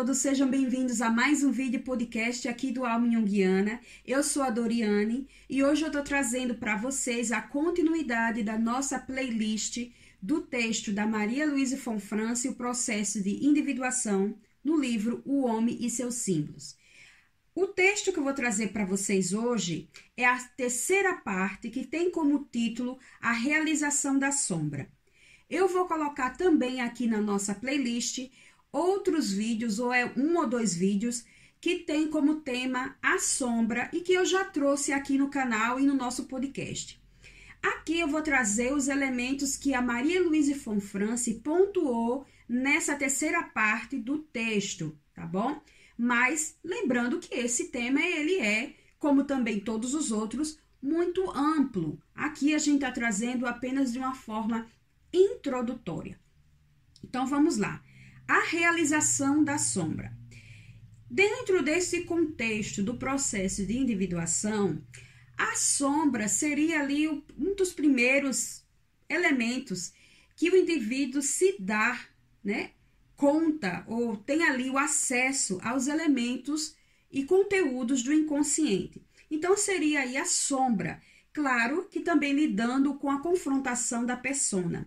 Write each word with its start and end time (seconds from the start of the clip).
todos, 0.00 0.16
sejam 0.16 0.48
bem-vindos 0.48 1.02
a 1.02 1.10
mais 1.10 1.44
um 1.44 1.50
vídeo 1.50 1.82
podcast 1.82 2.48
aqui 2.48 2.72
do 2.72 2.86
Alma 2.86 3.10
Jungiana. 3.10 3.78
Eu 4.06 4.22
sou 4.22 4.42
a 4.42 4.48
Doriane 4.48 5.28
e 5.46 5.62
hoje 5.62 5.82
eu 5.82 5.88
estou 5.88 6.02
trazendo 6.02 6.54
para 6.54 6.74
vocês 6.74 7.30
a 7.30 7.42
continuidade 7.42 8.42
da 8.42 8.58
nossa 8.58 8.98
playlist 8.98 9.90
do 10.22 10.40
texto 10.40 10.90
da 10.90 11.06
Maria 11.06 11.44
Luísa 11.44 11.76
Fonfrance, 11.76 12.48
o 12.48 12.54
processo 12.54 13.22
de 13.22 13.44
individuação, 13.44 14.34
no 14.64 14.80
livro 14.80 15.20
O 15.26 15.44
Homem 15.44 15.76
e 15.78 15.90
seus 15.90 16.14
Símbolos. 16.14 16.78
O 17.54 17.66
texto 17.66 18.10
que 18.10 18.18
eu 18.18 18.24
vou 18.24 18.32
trazer 18.32 18.68
para 18.68 18.86
vocês 18.86 19.34
hoje 19.34 19.86
é 20.16 20.24
a 20.24 20.38
terceira 20.56 21.16
parte 21.16 21.68
que 21.68 21.86
tem 21.86 22.10
como 22.10 22.48
título 22.50 22.98
A 23.20 23.32
Realização 23.32 24.18
da 24.18 24.32
Sombra. 24.32 24.90
Eu 25.50 25.68
vou 25.68 25.84
colocar 25.86 26.38
também 26.38 26.80
aqui 26.80 27.06
na 27.06 27.20
nossa 27.20 27.52
playlist 27.54 28.30
outros 28.72 29.32
vídeos, 29.32 29.78
ou 29.78 29.92
é 29.92 30.12
um 30.16 30.36
ou 30.36 30.48
dois 30.48 30.74
vídeos, 30.74 31.24
que 31.60 31.80
tem 31.80 32.08
como 32.08 32.36
tema 32.36 32.96
a 33.02 33.18
sombra 33.18 33.90
e 33.92 34.00
que 34.00 34.12
eu 34.12 34.24
já 34.24 34.44
trouxe 34.44 34.92
aqui 34.92 35.18
no 35.18 35.28
canal 35.28 35.78
e 35.78 35.84
no 35.84 35.94
nosso 35.94 36.24
podcast. 36.24 37.00
Aqui 37.62 38.00
eu 38.00 38.08
vou 38.08 38.22
trazer 38.22 38.72
os 38.72 38.88
elementos 38.88 39.56
que 39.56 39.74
a 39.74 39.82
Maria 39.82 40.22
Luísa 40.22 40.54
Fonfrance 40.54 41.34
pontuou 41.34 42.26
nessa 42.48 42.96
terceira 42.96 43.42
parte 43.42 43.98
do 43.98 44.18
texto, 44.18 44.98
tá 45.14 45.26
bom? 45.26 45.60
Mas 45.98 46.56
lembrando 46.64 47.18
que 47.18 47.34
esse 47.34 47.68
tema 47.68 48.00
ele 48.00 48.40
é, 48.40 48.74
como 48.98 49.24
também 49.24 49.60
todos 49.60 49.92
os 49.92 50.10
outros, 50.10 50.58
muito 50.80 51.30
amplo. 51.30 52.00
Aqui 52.14 52.54
a 52.54 52.58
gente 52.58 52.76
está 52.76 52.90
trazendo 52.90 53.46
apenas 53.46 53.92
de 53.92 53.98
uma 53.98 54.14
forma 54.14 54.66
introdutória. 55.12 56.18
Então 57.04 57.26
vamos 57.26 57.58
lá 57.58 57.82
a 58.30 58.44
realização 58.44 59.42
da 59.42 59.58
sombra. 59.58 60.16
Dentro 61.10 61.64
desse 61.64 62.02
contexto 62.02 62.80
do 62.80 62.96
processo 62.96 63.66
de 63.66 63.76
individuação, 63.76 64.80
a 65.36 65.56
sombra 65.56 66.28
seria 66.28 66.80
ali 66.80 67.08
um 67.08 67.56
dos 67.56 67.72
primeiros 67.72 68.64
elementos 69.08 69.92
que 70.36 70.48
o 70.48 70.56
indivíduo 70.56 71.20
se 71.20 71.56
dá, 71.58 72.00
né, 72.42 72.70
conta 73.16 73.84
ou 73.88 74.16
tem 74.16 74.44
ali 74.44 74.70
o 74.70 74.78
acesso 74.78 75.58
aos 75.64 75.88
elementos 75.88 76.76
e 77.10 77.24
conteúdos 77.24 78.04
do 78.04 78.12
inconsciente. 78.12 79.02
Então 79.28 79.56
seria 79.56 80.02
aí 80.02 80.16
a 80.16 80.24
sombra, 80.24 81.02
claro 81.32 81.88
que 81.90 81.98
também 81.98 82.32
lidando 82.32 82.94
com 82.94 83.10
a 83.10 83.20
confrontação 83.20 84.06
da 84.06 84.16
persona. 84.16 84.86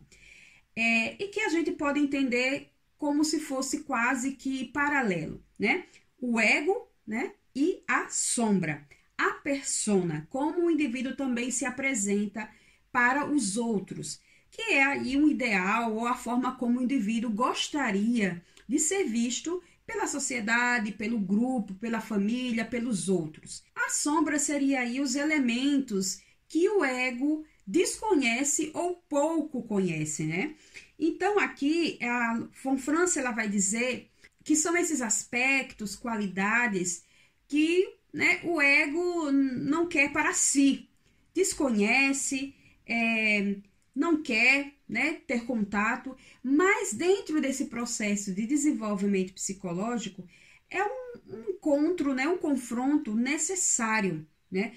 É, 0.73 1.21
e 1.21 1.27
que 1.27 1.41
a 1.41 1.49
gente 1.49 1.71
pode 1.73 1.99
entender 1.99 2.72
como 3.03 3.25
se 3.25 3.41
fosse 3.41 3.81
quase 3.81 4.31
que 4.31 4.63
paralelo, 4.63 5.43
né? 5.59 5.87
O 6.21 6.39
ego, 6.39 6.87
né? 7.05 7.33
E 7.53 7.83
a 7.85 8.07
sombra, 8.07 8.87
a 9.17 9.31
persona, 9.31 10.25
como 10.29 10.65
o 10.65 10.71
indivíduo 10.71 11.13
também 11.13 11.51
se 11.51 11.65
apresenta 11.65 12.49
para 12.93 13.29
os 13.29 13.57
outros, 13.57 14.21
que 14.49 14.61
é 14.61 14.83
aí 14.83 15.17
um 15.17 15.27
ideal 15.27 15.93
ou 15.93 16.07
a 16.07 16.15
forma 16.15 16.55
como 16.55 16.79
o 16.79 16.83
indivíduo 16.83 17.29
gostaria 17.29 18.41
de 18.69 18.79
ser 18.79 19.03
visto 19.03 19.61
pela 19.85 20.07
sociedade, 20.07 20.93
pelo 20.93 21.19
grupo, 21.19 21.73
pela 21.73 21.99
família, 21.99 22.63
pelos 22.63 23.09
outros. 23.09 23.65
A 23.75 23.89
sombra 23.89 24.39
seria 24.39 24.79
aí 24.79 25.01
os 25.01 25.15
elementos 25.15 26.21
que 26.47 26.69
o 26.69 26.85
ego 26.85 27.43
desconhece 27.65 28.71
ou 28.73 28.95
pouco 29.09 29.63
conhece, 29.63 30.25
né? 30.25 30.55
Então, 30.99 31.39
aqui, 31.39 31.97
a 32.01 32.47
Von 32.63 32.77
França 32.77 33.19
ela 33.19 33.31
vai 33.31 33.47
dizer 33.49 34.09
que 34.43 34.55
são 34.55 34.75
esses 34.75 35.01
aspectos, 35.01 35.95
qualidades 35.95 37.03
que 37.47 37.93
né, 38.13 38.41
o 38.43 38.61
ego 38.61 39.31
não 39.31 39.87
quer 39.87 40.11
para 40.11 40.33
si, 40.33 40.87
desconhece, 41.33 42.53
é, 42.85 43.55
não 43.95 44.21
quer 44.21 44.73
né, 44.87 45.21
ter 45.25 45.45
contato, 45.45 46.15
mas 46.43 46.93
dentro 46.93 47.41
desse 47.41 47.65
processo 47.65 48.33
de 48.33 48.45
desenvolvimento 48.45 49.33
psicológico 49.33 50.27
é 50.69 50.83
um, 50.83 51.19
um 51.27 51.49
encontro, 51.49 52.13
né, 52.13 52.27
um 52.27 52.37
confronto 52.37 53.15
necessário 53.15 54.27
né, 54.51 54.73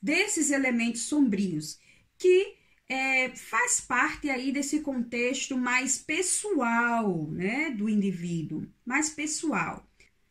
desses 0.00 0.50
elementos 0.50 1.02
sombrios 1.02 1.78
que 2.18 2.56
é, 2.88 3.28
faz 3.30 3.80
parte 3.80 4.30
aí 4.30 4.50
desse 4.50 4.80
contexto 4.80 5.56
mais 5.56 5.98
pessoal, 5.98 7.28
né, 7.30 7.70
do 7.70 7.88
indivíduo, 7.88 8.66
mais 8.84 9.10
pessoal. 9.10 9.86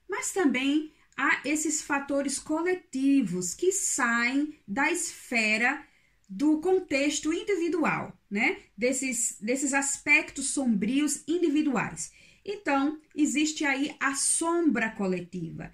Mas 0.09 0.31
também 0.31 0.91
há 1.15 1.41
esses 1.45 1.81
fatores 1.81 2.39
coletivos 2.39 3.53
que 3.53 3.71
saem 3.71 4.55
da 4.67 4.91
esfera 4.91 5.85
do 6.29 6.59
contexto 6.59 7.31
individual, 7.31 8.17
né, 8.29 8.57
desses, 8.75 9.37
desses 9.39 9.73
aspectos 9.73 10.49
sombrios 10.49 11.23
individuais. 11.27 12.11
Então, 12.43 12.99
existe 13.15 13.65
aí 13.65 13.95
a 13.99 14.15
sombra 14.15 14.89
coletiva. 14.89 15.71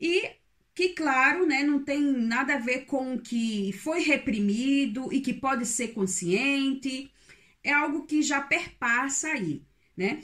E 0.00 0.30
que, 0.76 0.90
claro, 0.90 1.46
né, 1.46 1.62
não 1.62 1.82
tem 1.82 2.02
nada 2.02 2.56
a 2.56 2.58
ver 2.58 2.84
com 2.84 3.14
o 3.14 3.18
que 3.20 3.72
foi 3.82 4.02
reprimido 4.02 5.10
e 5.10 5.22
que 5.22 5.32
pode 5.32 5.64
ser 5.64 5.94
consciente, 5.94 7.10
é 7.64 7.72
algo 7.72 8.04
que 8.04 8.22
já 8.22 8.42
perpassa 8.42 9.28
aí, 9.28 9.62
né? 9.96 10.20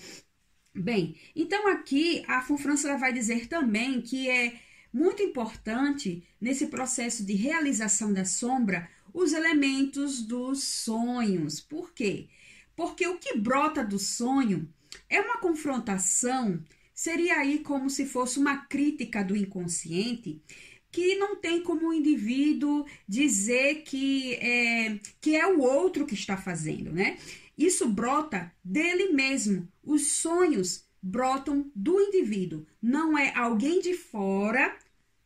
Bem, 0.74 1.16
então 1.34 1.66
aqui 1.68 2.22
a 2.28 2.42
Funfrança 2.42 2.98
vai 2.98 3.14
dizer 3.14 3.48
também 3.48 4.02
que 4.02 4.28
é 4.28 4.60
muito 4.92 5.22
importante 5.22 6.22
nesse 6.38 6.66
processo 6.66 7.24
de 7.24 7.32
realização 7.32 8.12
da 8.12 8.26
sombra 8.26 8.90
os 9.14 9.32
elementos 9.32 10.20
dos 10.20 10.62
sonhos. 10.64 11.60
Por 11.60 11.94
quê? 11.94 12.28
Porque 12.76 13.06
o 13.06 13.18
que 13.18 13.38
brota 13.38 13.82
do 13.82 13.98
sonho 13.98 14.68
é 15.08 15.18
uma 15.18 15.38
confrontação 15.38 16.62
Seria 16.94 17.38
aí 17.38 17.60
como 17.60 17.88
se 17.88 18.06
fosse 18.06 18.38
uma 18.38 18.66
crítica 18.66 19.22
do 19.24 19.36
inconsciente 19.36 20.42
que 20.90 21.16
não 21.16 21.36
tem 21.36 21.62
como 21.62 21.88
o 21.88 21.94
indivíduo 21.94 22.84
dizer 23.08 23.82
que 23.82 24.34
é, 24.34 25.00
que 25.20 25.34
é 25.34 25.46
o 25.46 25.60
outro 25.60 26.04
que 26.04 26.14
está 26.14 26.36
fazendo, 26.36 26.92
né? 26.92 27.16
Isso 27.56 27.88
brota 27.88 28.52
dele 28.62 29.10
mesmo. 29.12 29.66
Os 29.82 30.12
sonhos 30.12 30.84
brotam 31.02 31.70
do 31.74 31.98
indivíduo. 31.98 32.66
Não 32.80 33.16
é 33.16 33.34
alguém 33.34 33.80
de 33.80 33.94
fora, 33.94 34.76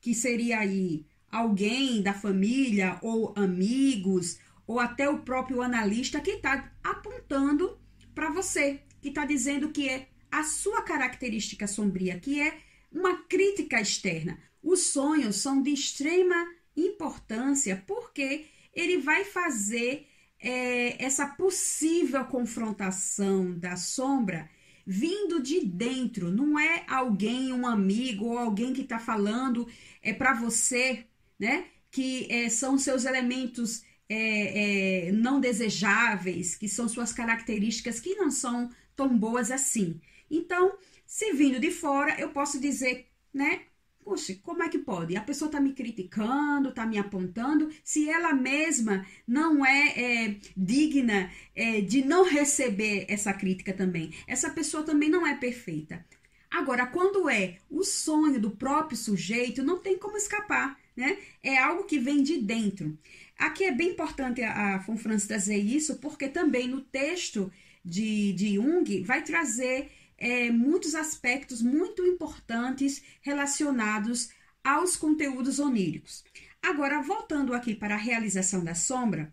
que 0.01 0.15
seria 0.15 0.61
aí 0.61 1.05
alguém 1.31 2.01
da 2.01 2.15
família 2.15 2.99
ou 3.03 3.35
amigos, 3.37 4.39
ou 4.67 4.79
até 4.79 5.09
o 5.09 5.19
próprio 5.19 5.61
analista 5.63 6.21
que 6.21 6.31
está 6.31 6.73
apontando 6.83 7.77
para 8.15 8.31
você, 8.31 8.81
que 9.03 9.09
está 9.09 9.25
dizendo 9.25 9.71
que 9.71 9.89
é 9.89 10.09
a 10.39 10.45
sua 10.45 10.83
característica 10.83 11.67
sombria, 11.67 12.19
que 12.19 12.41
é 12.41 12.59
uma 12.93 13.23
crítica 13.25 13.81
externa. 13.81 14.39
Os 14.63 14.89
sonhos 14.89 15.37
são 15.37 15.63
de 15.63 15.71
extrema 15.71 16.47
importância 16.77 17.83
porque 17.87 18.47
ele 18.75 18.99
vai 18.99 19.25
fazer 19.25 20.07
é, 20.39 21.03
essa 21.03 21.27
possível 21.27 22.25
confrontação 22.27 23.59
da 23.59 23.77
sombra 23.77 24.49
vindo 24.87 25.43
de 25.43 25.65
dentro, 25.65 26.31
não 26.31 26.59
é 26.59 26.85
alguém, 26.87 27.53
um 27.53 27.67
amigo 27.67 28.27
ou 28.27 28.39
alguém 28.39 28.73
que 28.73 28.83
está 28.83 29.01
falando 29.01 29.67
é 30.01 30.13
para 30.13 30.33
você, 30.33 31.05
né? 31.39 31.67
Que 31.91 32.31
é, 32.31 32.49
são 32.49 32.79
seus 32.79 33.05
elementos 33.05 33.83
é, 34.09 35.09
é, 35.09 35.13
não 35.13 35.41
desejáveis, 35.41 36.55
que 36.55 36.69
são 36.69 36.89
suas 36.89 37.13
características 37.13 37.99
que 37.99 38.15
não 38.15 38.31
são 38.31 38.71
tão 38.95 39.17
boas 39.17 39.51
assim. 39.51 40.01
Então, 40.31 40.77
se 41.07 41.33
vindo 41.33 41.61
de 41.61 41.71
fora, 41.71 42.19
eu 42.21 42.31
posso 42.31 42.61
dizer, 42.61 43.07
né? 43.33 43.63
Poxa, 44.05 44.39
como 44.41 44.63
é 44.63 44.69
que 44.69 44.79
pode? 44.79 45.17
A 45.17 45.21
pessoa 45.21 45.49
está 45.49 45.61
me 45.61 45.73
criticando, 45.73 46.69
está 46.69 46.87
me 46.87 46.97
apontando, 46.97 47.71
se 47.83 48.09
ela 48.09 48.33
mesma 48.33 49.05
não 49.27 49.67
é, 49.67 49.89
é 49.97 50.37
digna 50.57 51.29
é, 51.57 51.81
de 51.81 52.05
não 52.05 52.23
receber 52.25 53.07
essa 53.09 53.33
crítica 53.33 53.73
também. 53.73 54.13
Essa 54.29 54.51
pessoa 54.51 54.85
também 54.85 55.09
não 55.09 55.27
é 55.27 55.35
perfeita. 55.35 56.05
Agora, 56.49 56.87
quando 56.87 57.29
é 57.29 57.59
o 57.69 57.83
sonho 57.83 58.41
do 58.41 58.53
próprio 58.53 58.97
sujeito, 58.97 59.63
não 59.65 59.79
tem 59.79 59.99
como 59.99 60.17
escapar, 60.17 60.79
né? 60.97 61.19
É 61.43 61.59
algo 61.59 61.85
que 61.85 61.99
vem 61.99 62.23
de 62.23 62.39
dentro. 62.39 62.97
Aqui 63.37 63.65
é 63.65 63.73
bem 63.73 63.91
importante 63.91 64.41
a, 64.43 64.77
a 64.77 64.81
Fonfrance 64.81 65.27
trazer 65.27 65.59
isso, 65.59 65.97
porque 65.97 66.29
também 66.29 66.69
no 66.69 66.81
texto 66.81 67.53
de, 67.85 68.33
de 68.33 68.55
Jung 68.55 69.03
vai 69.03 69.23
trazer 69.23 69.91
é, 70.19 70.51
muitos 70.51 70.95
aspectos 70.95 71.63
muito 71.63 72.05
importantes 72.05 73.03
relacionados 73.21 74.31
aos 74.63 74.97
conteúdos 74.97 75.59
oníricos. 75.59 76.25
Agora, 76.63 77.01
voltando 77.01 77.55
aqui 77.55 77.75
para 77.75 77.95
a 77.95 77.99
realização 77.99 78.65
da 78.65 78.75
sombra, 78.75 79.33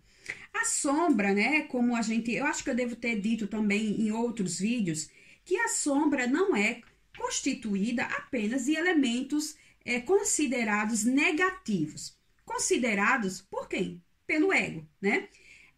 a 0.54 0.66
sombra, 0.66 1.34
né, 1.34 1.62
como 1.64 1.96
a 1.96 2.02
gente, 2.02 2.32
eu 2.32 2.46
acho 2.46 2.64
que 2.64 2.70
eu 2.70 2.76
devo 2.76 2.96
ter 2.96 3.20
dito 3.20 3.48
também 3.48 4.00
em 4.02 4.12
outros 4.12 4.60
vídeos, 4.60 5.10
que 5.44 5.58
a 5.58 5.68
sombra 5.68 6.28
não 6.28 6.56
é 6.56 6.82
constituída 7.18 8.04
apenas 8.04 8.66
de 8.66 8.76
elementos 8.76 9.56
é, 9.84 10.00
considerados 10.00 11.04
negativos. 11.04 12.18
Considerados 12.46 13.42
por 13.42 13.68
quem? 13.68 14.02
Pelo 14.28 14.54
ego, 14.54 14.88
né? 15.02 15.28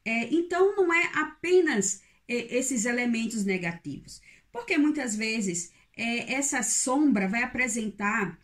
É, 0.04 0.34
então, 0.34 0.76
não 0.76 0.94
é 0.94 1.10
apenas 1.14 2.02
é, 2.28 2.58
esses 2.58 2.86
elementos 2.86 3.44
negativos, 3.44 4.22
porque 4.56 4.78
muitas 4.78 5.18
vezes 5.18 5.74
é, 5.98 6.34
essa 6.34 6.64
sombra 6.64 7.28
vai 7.28 7.44
apresentar 7.44 8.40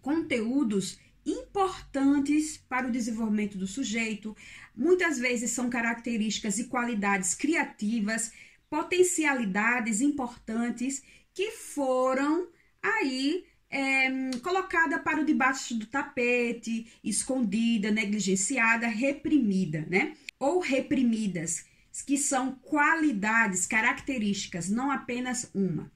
conteúdos 0.00 0.98
importantes 1.26 2.56
para 2.66 2.88
o 2.88 2.90
desenvolvimento 2.90 3.58
do 3.58 3.66
sujeito, 3.66 4.34
muitas 4.74 5.18
vezes 5.18 5.50
são 5.50 5.68
características 5.68 6.58
e 6.58 6.64
qualidades 6.64 7.34
criativas, 7.34 8.32
potencialidades 8.70 10.00
importantes 10.00 11.02
que 11.34 11.50
foram 11.50 12.48
aí 12.82 13.44
é, 13.68 14.08
colocada 14.42 14.98
para 14.98 15.20
o 15.20 15.24
debaixo 15.24 15.74
do 15.74 15.84
tapete, 15.84 16.86
escondida, 17.04 17.90
negligenciada, 17.90 18.86
reprimida, 18.86 19.84
né? 19.90 20.16
Ou 20.40 20.60
reprimidas, 20.60 21.66
que 22.02 22.16
são 22.16 22.52
qualidades, 22.56 23.66
características, 23.66 24.68
não 24.68 24.90
apenas 24.90 25.50
uma. 25.54 25.90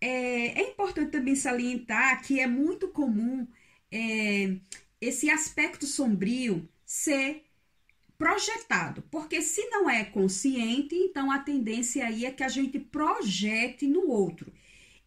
É, 0.00 0.60
é 0.60 0.70
importante 0.70 1.12
também 1.12 1.34
salientar 1.34 2.22
que 2.22 2.40
é 2.40 2.46
muito 2.46 2.88
comum 2.88 3.46
é, 3.90 4.56
esse 5.00 5.30
aspecto 5.30 5.86
sombrio 5.86 6.68
ser 6.84 7.44
projetado, 8.18 9.02
porque 9.10 9.42
se 9.42 9.64
não 9.68 9.90
é 9.90 10.04
consciente, 10.04 10.94
então 10.94 11.30
a 11.30 11.40
tendência 11.40 12.06
aí 12.06 12.24
é 12.24 12.30
que 12.30 12.44
a 12.44 12.48
gente 12.48 12.78
projete 12.78 13.86
no 13.86 14.08
outro. 14.08 14.52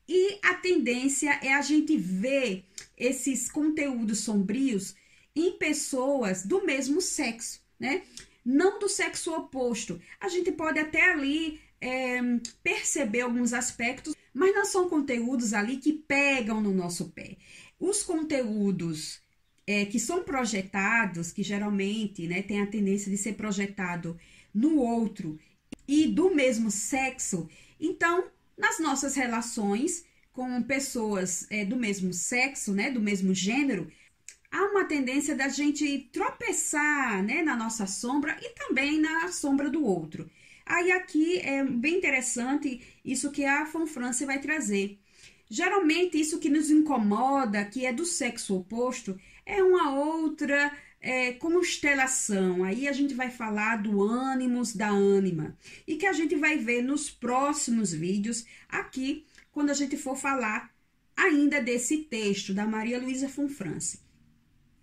E 0.08 0.38
a 0.44 0.54
tendência 0.56 1.32
é 1.42 1.54
a 1.54 1.62
gente 1.62 1.98
ver 1.98 2.66
esses 2.98 3.50
conteúdos 3.50 4.20
sombrios 4.20 4.96
em 5.36 5.58
pessoas 5.58 6.46
do 6.46 6.66
mesmo 6.66 7.02
sexo, 7.02 7.62
né? 7.80 8.04
Não 8.46 8.78
do 8.78 8.88
sexo 8.88 9.34
oposto. 9.34 10.00
A 10.20 10.30
gente 10.30 10.52
pode 10.52 10.78
até 10.78 11.12
ali 11.12 11.60
é, 11.82 12.20
perceber 12.62 13.22
alguns 13.22 13.54
aspectos, 13.54 14.16
mas 14.34 14.54
não 14.54 14.66
são 14.66 14.88
conteúdos 14.88 15.54
ali 15.54 15.78
que 15.78 15.94
pegam 15.94 16.62
no 16.62 16.74
nosso 16.74 17.10
pé. 17.10 17.38
Os 17.80 18.04
conteúdos 18.04 19.22
é, 19.66 19.86
que 19.86 20.00
são 20.00 20.24
projetados, 20.24 21.32
que 21.32 21.42
geralmente 21.42 22.28
né, 22.28 22.42
tem 22.42 22.62
a 22.62 22.68
tendência 22.68 23.10
de 23.10 23.18
ser 23.18 23.34
projetado 23.34 24.18
no 24.54 24.78
outro 24.78 25.40
e 25.88 26.08
do 26.08 26.34
mesmo 26.34 26.72
sexo, 26.72 27.50
então 27.80 28.26
nas 28.58 28.80
nossas 28.80 29.16
relações 29.16 30.06
com 30.32 30.62
pessoas 30.64 31.48
é, 31.50 31.64
do 31.66 31.76
mesmo 31.76 32.14
sexo, 32.14 32.74
né, 32.74 32.92
do 32.92 33.02
mesmo 33.02 33.34
gênero, 33.34 33.92
há 34.56 34.72
uma 34.72 34.86
tendência 34.86 35.36
da 35.36 35.50
gente 35.50 36.10
tropeçar 36.14 37.22
né, 37.22 37.44
na 37.44 37.58
nossa 37.58 37.86
sombra 37.86 38.38
e 38.42 38.50
também 38.52 39.02
na 39.02 39.28
sombra 39.28 39.70
do 39.70 39.84
outro. 39.84 40.30
Aí 40.66 40.94
aqui 40.94 41.40
é 41.40 41.62
bem 41.64 41.98
interessante 41.98 42.82
isso 43.04 43.32
que 43.32 43.44
a 43.44 43.66
Fonfrance 43.66 44.26
vai 44.26 44.40
trazer. 44.40 44.98
Geralmente 45.50 46.18
isso 46.18 46.40
que 46.40 46.50
nos 46.50 46.72
incomoda, 46.72 47.66
que 47.66 47.86
é 47.86 47.92
do 47.92 48.06
sexo 48.06 48.56
oposto, 48.56 49.20
é 49.46 49.62
uma 49.62 49.94
outra 49.94 50.72
é, 51.02 51.34
constelação. 51.34 52.64
Aí 52.64 52.88
a 52.88 52.94
gente 52.94 53.14
vai 53.14 53.30
falar 53.30 53.84
do 53.84 54.02
ânimos 54.02 54.74
da 54.74 54.88
ânima 54.88 55.58
e 55.86 55.98
que 55.98 56.06
a 56.06 56.14
gente 56.14 56.36
vai 56.36 56.58
ver 56.58 56.82
nos 56.82 57.12
próximos 57.12 57.92
vídeos 57.92 58.46
aqui, 58.70 59.26
quando 59.52 59.70
a 59.70 59.74
gente 59.74 59.98
for 59.98 60.16
falar 60.16 60.74
ainda 61.16 61.62
desse 61.62 61.98
texto 61.98 62.54
da 62.54 62.66
Maria 62.66 63.00
Luísa 63.00 63.28
Fonfrance. 63.28 64.05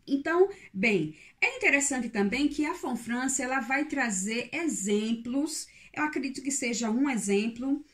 Então, 0.06 0.49
bem, 0.72 1.14
é 1.40 1.56
interessante 1.56 2.08
também 2.08 2.49
que 2.49 2.64
a 2.64 2.75
Fonfrance 2.75 3.40
ela 3.40 3.60
vai 3.60 3.84
trazer 3.84 4.49
exemplos, 4.52 5.66
eu 5.93 6.04
acredito 6.04 6.43
que 6.43 6.50
seja 6.50 6.90
um 6.90 7.08
exemplo 7.08 7.84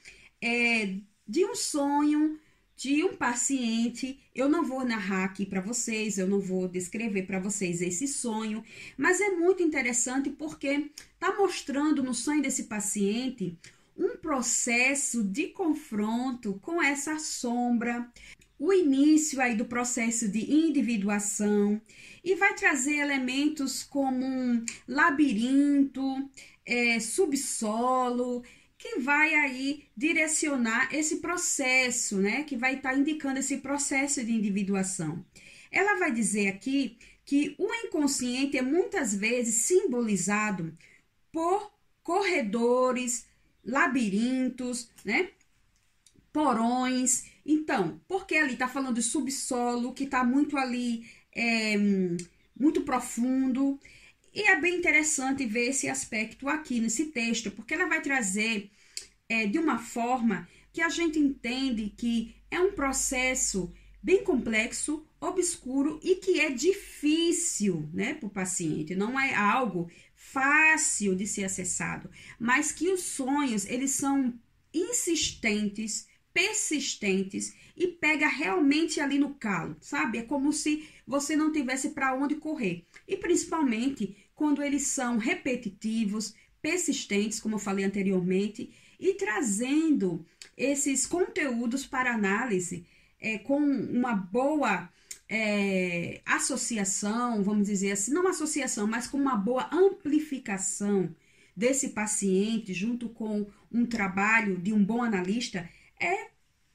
é, 0.40 0.96
de 1.26 1.44
um 1.44 1.55
sonho 1.55 2.38
de 2.78 3.02
um 3.02 3.16
paciente. 3.16 4.20
Eu 4.32 4.49
não 4.49 4.64
vou 4.64 4.84
narrar 4.84 5.25
aqui 5.25 5.44
para 5.44 5.60
vocês, 5.60 6.16
eu 6.16 6.28
não 6.28 6.40
vou 6.40 6.69
descrever 6.69 7.25
para 7.25 7.40
vocês 7.40 7.82
esse 7.82 8.06
sonho, 8.06 8.62
mas 8.96 9.20
é 9.20 9.31
muito 9.31 9.62
interessante 9.64 10.31
porque 10.31 10.88
está 11.14 11.37
mostrando 11.37 12.02
no 12.04 12.14
sonho 12.14 12.40
desse 12.40 12.64
paciente 12.64 13.58
um 13.96 14.16
processo 14.16 15.25
de 15.25 15.49
confronto 15.49 16.56
com 16.62 16.81
essa 16.81 17.19
sombra, 17.19 18.08
o 18.58 18.72
início 18.72 19.40
aí 19.40 19.55
do 19.55 19.64
processo 19.64 20.28
de 20.28 20.52
individuação 20.52 21.81
e 22.25 22.34
vai 22.34 22.55
trazer 22.55 22.96
elementos 22.96 23.82
como 23.84 24.25
um 24.25 24.64
labirinto, 24.87 26.28
é, 26.66 26.99
subsolo, 26.99 28.43
que 28.76 29.00
vai 29.00 29.34
aí 29.34 29.84
direcionar 29.96 30.94
esse 30.94 31.16
processo, 31.16 32.19
né? 32.19 32.44
Que 32.44 32.56
vai 32.56 32.75
estar 32.75 32.93
tá 32.93 32.96
indicando 32.96 33.40
esse 33.40 33.58
processo 33.58 34.25
de 34.25 34.32
individuação. 34.32 35.25
Ela 35.70 35.99
vai 35.99 36.12
dizer 36.12 36.49
aqui 36.49 36.96
que 37.25 37.54
o 37.58 37.72
inconsciente 37.87 38.56
é 38.56 38.62
muitas 38.62 39.14
vezes 39.14 39.56
simbolizado 39.66 40.72
por 41.32 41.70
corredores, 42.02 43.26
labirintos, 43.64 44.88
né? 45.04 45.31
Porões. 46.32 47.25
Então, 47.50 47.98
porque 48.06 48.36
ali 48.36 48.52
está 48.52 48.68
falando 48.68 48.96
de 48.96 49.02
subsolo, 49.02 49.94
que 49.94 50.04
está 50.04 50.22
muito 50.22 50.58
ali, 50.58 51.08
é, 51.34 51.76
muito 52.54 52.82
profundo. 52.82 53.80
E 54.34 54.42
é 54.42 54.60
bem 54.60 54.76
interessante 54.76 55.46
ver 55.46 55.70
esse 55.70 55.88
aspecto 55.88 56.46
aqui 56.46 56.78
nesse 56.78 57.06
texto, 57.06 57.50
porque 57.50 57.72
ela 57.72 57.86
vai 57.86 58.02
trazer 58.02 58.70
é, 59.26 59.46
de 59.46 59.58
uma 59.58 59.78
forma 59.78 60.46
que 60.74 60.82
a 60.82 60.90
gente 60.90 61.18
entende 61.18 61.88
que 61.96 62.36
é 62.50 62.60
um 62.60 62.72
processo 62.72 63.72
bem 64.02 64.22
complexo, 64.22 65.06
obscuro 65.18 65.98
e 66.02 66.16
que 66.16 66.40
é 66.40 66.50
difícil 66.50 67.88
né, 67.94 68.12
para 68.12 68.26
o 68.26 68.30
paciente. 68.30 68.94
Não 68.94 69.18
é 69.18 69.34
algo 69.34 69.90
fácil 70.14 71.16
de 71.16 71.26
ser 71.26 71.44
acessado, 71.44 72.11
mas 72.38 72.73
que 72.73 72.90
os 72.90 73.00
sonhos 73.00 73.64
eles 73.64 73.92
são 73.92 74.38
insistentes, 74.73 76.06
persistentes 76.38 77.52
e 77.76 77.88
pega 77.88 78.28
realmente 78.28 79.00
ali 79.00 79.18
no 79.18 79.35
calo, 79.35 79.76
sabe? 79.80 80.18
É 80.18 80.23
como 80.23 80.52
se 80.52 80.88
você 81.04 81.35
não 81.35 81.50
tivesse 81.50 81.88
para 81.88 82.14
onde 82.14 82.37
correr. 82.37 82.85
E 83.09 83.16
principalmente 83.16 84.16
quando 84.37 84.62
eles 84.62 84.87
são 84.87 85.18
repetitivos, 85.18 86.33
persistentes, 86.62 87.40
como 87.40 87.57
eu 87.57 87.59
falei 87.59 87.85
anteriormente, 87.85 88.71
e 89.00 89.14
trazendo 89.14 90.25
esses 90.57 91.07
conteúdos 91.07 91.85
para 91.85 92.14
análise 92.14 92.87
é, 93.21 93.38
com 93.38 93.59
uma 93.59 94.14
boa 94.14 94.88
é, 95.28 96.21
associação, 96.25 97.42
vamos 97.42 97.66
dizer 97.66 97.90
assim, 97.90 98.12
não 98.12 98.28
associação, 98.28 98.87
mas 98.87 99.09
com 99.09 99.16
uma 99.16 99.35
boa 99.35 99.68
amplificação 99.73 101.12
desse 101.57 101.88
paciente 101.88 102.73
junto 102.73 103.09
com 103.09 103.45
um 103.73 103.85
trabalho 103.85 104.57
de 104.57 104.73
um 104.73 104.85
bom 104.85 105.02
analista 105.02 105.68
é 106.00 106.28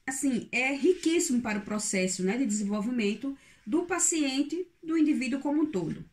assim 0.06 0.48
é 0.52 0.74
riquíssimo 0.74 1.40
para 1.40 1.58
o 1.58 1.64
processo 1.64 2.22
né, 2.22 2.36
de 2.36 2.46
desenvolvimento 2.46 3.36
do 3.66 3.84
paciente, 3.84 4.66
do 4.82 4.98
indivíduo 4.98 5.40
como 5.40 5.62
um 5.62 5.66
todo. 5.66 6.04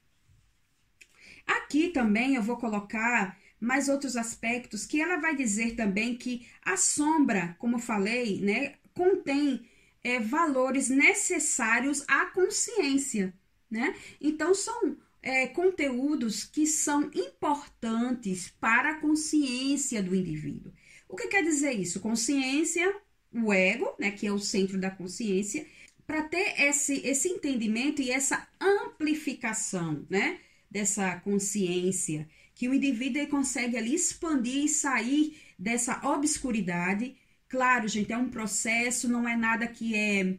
Aqui 1.45 1.89
também 1.89 2.35
eu 2.35 2.43
vou 2.43 2.57
colocar 2.57 3.37
mais 3.59 3.89
outros 3.89 4.15
aspectos 4.15 4.85
que 4.85 5.01
ela 5.01 5.17
vai 5.17 5.35
dizer 5.35 5.75
também 5.75 6.15
que 6.15 6.47
a 6.63 6.77
sombra, 6.77 7.55
como 7.59 7.77
falei, 7.77 8.39
né, 8.39 8.75
contém 8.93 9.69
é, 10.03 10.19
valores 10.19 10.89
necessários 10.89 12.03
à 12.07 12.25
consciência, 12.27 13.33
né? 13.69 13.95
Então 14.19 14.53
são 14.53 14.97
é, 15.21 15.47
conteúdos 15.47 16.43
que 16.43 16.65
são 16.65 17.11
importantes 17.13 18.49
para 18.59 18.91
a 18.91 18.99
consciência 18.99 20.01
do 20.01 20.15
indivíduo. 20.15 20.73
O 21.11 21.15
que 21.17 21.27
quer 21.27 21.43
dizer 21.43 21.73
isso? 21.73 21.99
Consciência, 21.99 22.95
o 23.33 23.51
ego, 23.51 23.93
né, 23.99 24.11
que 24.11 24.25
é 24.25 24.31
o 24.31 24.39
centro 24.39 24.79
da 24.79 24.89
consciência, 24.89 25.67
para 26.07 26.23
ter 26.23 26.59
esse, 26.61 27.05
esse 27.05 27.27
entendimento 27.27 28.01
e 28.01 28.09
essa 28.11 28.47
amplificação, 28.59 30.05
né? 30.09 30.39
dessa 30.69 31.17
consciência, 31.19 32.29
que 32.55 32.69
o 32.69 32.73
indivíduo 32.73 33.27
consegue 33.27 33.75
ali 33.75 33.93
expandir 33.93 34.63
e 34.63 34.69
sair 34.69 35.37
dessa 35.59 35.99
obscuridade. 36.07 37.17
Claro, 37.49 37.89
gente, 37.89 38.13
é 38.13 38.17
um 38.17 38.29
processo, 38.29 39.09
não 39.09 39.27
é 39.27 39.35
nada 39.35 39.67
que 39.67 39.93
é, 39.93 40.37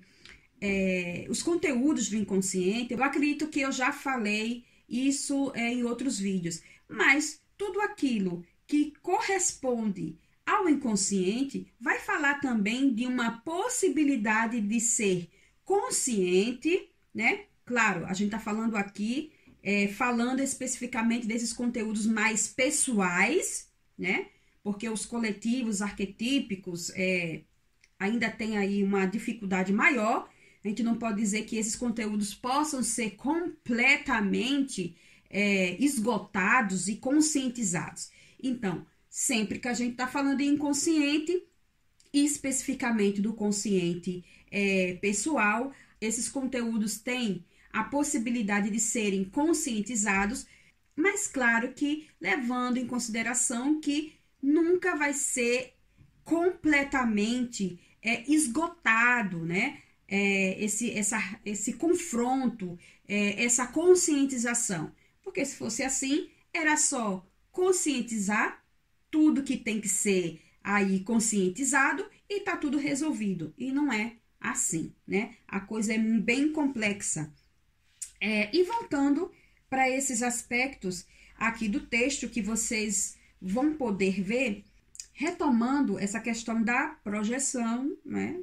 é 0.59 1.27
os 1.29 1.43
conteúdos 1.43 2.09
do 2.09 2.17
inconsciente. 2.17 2.95
Eu 2.95 3.05
acredito 3.05 3.49
que 3.49 3.61
eu 3.61 3.71
já 3.71 3.93
falei 3.93 4.65
isso 4.89 5.53
é, 5.55 5.71
em 5.71 5.85
outros 5.85 6.19
vídeos, 6.19 6.63
mas 6.89 7.43
tudo 7.59 7.79
aquilo 7.83 8.43
que 8.67 8.95
corresponde 9.03 10.17
ao 10.47 10.69
inconsciente, 10.69 11.67
vai 11.81 11.99
falar 11.99 12.41
também 12.41 12.93
de 12.95 13.07
uma 13.07 13.41
possibilidade 13.41 14.61
de 14.61 14.81
ser 14.81 15.29
consciente, 15.65 16.91
né? 17.15 17.45
Claro, 17.65 18.05
a 18.07 18.13
gente 18.13 18.27
está 18.27 18.39
falando 18.39 18.77
aqui, 18.77 19.33
é, 19.63 19.89
falando 19.89 20.41
especificamente 20.41 21.27
desses 21.27 21.53
conteúdos 21.53 22.07
mais 22.07 22.49
pessoais, 22.49 23.71
né? 23.97 24.27
Porque 24.63 24.89
os 24.89 25.07
coletivos 25.07 25.81
arquetípicos 25.81 26.91
é, 26.95 27.43
ainda 27.99 28.31
tem 28.31 28.59
aí 28.59 28.83
uma 28.83 29.07
dificuldade 29.07 29.73
maior. 29.73 30.29
A 30.65 30.69
gente 30.69 30.83
não 30.83 30.97
pode 30.97 31.21
dizer 31.21 31.43
que 31.45 31.57
esses 31.57 31.77
conteúdos 31.77 32.35
possam 32.35 32.83
ser 32.83 33.13
completamente 33.13 34.97
é, 35.31 35.77
esgotados 35.83 36.89
e 36.89 36.97
conscientizados. 36.97 38.11
Então, 38.43 38.87
sempre 39.13 39.59
que 39.59 39.69
a 39.69 39.75
gente 39.75 39.93
está 39.93 40.09
falando 40.09 40.41
em 40.41 40.55
inconsciente, 40.55 41.45
especificamente 42.15 43.21
do 43.21 43.35
consciente 43.35 44.25
é, 44.51 44.95
pessoal, 45.03 45.71
esses 46.01 46.31
conteúdos 46.31 46.99
têm 46.99 47.45
a 47.71 47.85
possibilidade 47.85 48.71
de 48.71 48.81
serem 48.81 49.23
conscientizados, 49.23 50.47
mas 50.97 51.29
claro 51.29 51.75
que 51.75 52.09
levando 52.19 52.79
em 52.79 52.87
consideração 52.87 53.79
que 53.83 54.15
nunca 54.43 54.97
vai 54.97 55.13
ser 55.13 55.75
completamente 56.25 57.79
é, 58.01 58.23
esgotado, 58.33 59.45
né? 59.45 59.83
É, 60.09 60.63
esse, 60.63 60.91
essa, 60.91 61.19
esse 61.45 61.75
confronto, 61.75 62.79
é, 63.07 63.45
essa 63.45 63.67
conscientização. 63.67 64.91
Porque 65.23 65.45
se 65.45 65.57
fosse 65.57 65.83
assim, 65.83 66.31
era 66.53 66.77
só 66.79 67.27
conscientizar 67.51 68.62
tudo 69.13 69.45
que 69.45 69.57
tem 69.57 69.81
que 69.81 69.89
ser 69.89 70.41
aí 70.65 71.01
conscientizado 71.01 72.05
e 72.29 72.41
tá 72.41 72.57
tudo 72.57 72.79
resolvido. 72.79 73.55
E 73.57 73.71
não 73.71 73.93
é 73.93 74.17
assim, 74.41 74.93
né? 75.07 75.37
A 75.47 75.61
coisa 75.61 75.93
é 75.95 75.99
bem 75.99 76.51
complexa. 76.51 77.33
É, 78.21 78.55
e 78.57 78.65
voltando 78.65 79.31
para 79.69 79.89
esses 79.89 80.23
aspectos 80.23 81.07
aqui 81.37 81.69
do 81.69 81.81
texto 81.81 82.29
que 82.29 82.41
vocês 82.41 83.17
vão 83.41 83.75
poder 83.75 84.23
ver, 84.23 84.65
retomando 85.13 85.99
essa 85.99 86.21
questão 86.21 86.63
da 86.63 86.89
projeção, 87.05 87.97
né? 88.05 88.41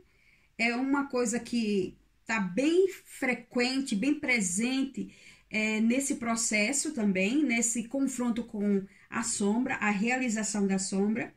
É 0.58 0.76
uma 0.76 1.08
coisa 1.08 1.40
que 1.40 1.98
está 2.22 2.40
bem 2.40 2.88
frequente, 3.06 3.96
bem 3.96 4.14
presente 4.14 5.12
é, 5.50 5.80
nesse 5.80 6.16
processo 6.16 6.94
também, 6.94 7.44
nesse 7.44 7.86
confronto 7.86 8.44
com 8.44 8.86
a 9.10 9.24
sombra, 9.24 9.75
a 9.75 9.89
realização 9.89 10.68
da 10.68 10.78
sombra. 10.78 11.34